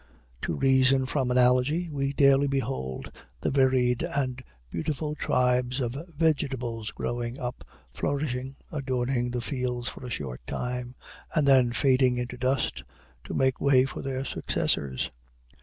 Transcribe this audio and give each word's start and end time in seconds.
To 0.41 0.55
reason 0.55 1.05
from 1.05 1.29
analogy, 1.29 1.87
we 1.91 2.11
daily 2.11 2.47
behold 2.47 3.11
the 3.41 3.51
varied 3.51 4.01
and 4.01 4.43
beautiful 4.71 5.13
tribes 5.13 5.79
of 5.79 5.95
vegetables 6.17 6.87
springing 6.87 7.37
up, 7.39 7.63
flourishing, 7.93 8.55
adorning 8.71 9.29
the 9.29 9.41
fields 9.41 9.89
for 9.89 10.03
a 10.03 10.09
short 10.09 10.41
time, 10.47 10.95
and 11.35 11.47
then 11.47 11.71
fading 11.71 12.17
into 12.17 12.35
dust, 12.35 12.83
to 13.25 13.35
make 13.35 13.61
way 13.61 13.85
for 13.85 14.01
their 14.01 14.25
successors. 14.25 15.11